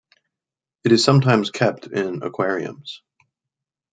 [0.83, 3.03] It is sometimes kept in aquariums.